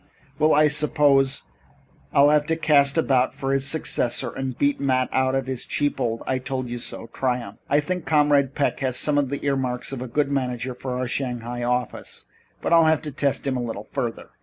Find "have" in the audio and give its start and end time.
2.31-2.47, 12.85-13.03